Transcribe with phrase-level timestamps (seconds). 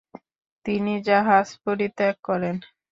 [0.65, 2.55] তিনি জাহাজ পরিত্যাগ করেন।